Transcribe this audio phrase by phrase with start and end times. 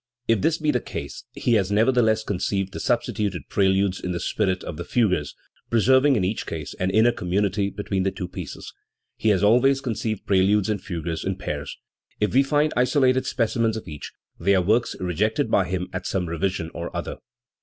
[0.27, 4.63] If this be the case, he has nevertheless conceived the substituted preludes in the spirit
[4.63, 5.35] of the fugues,
[5.69, 8.73] preserving in each case an inner community between the two pieces,
[9.15, 11.77] He always conceived preludes and fugues in pairs.
[12.19, 16.25] If we find isolated specimens of each, they are works rejected by him at some
[16.27, 17.17] revision or other.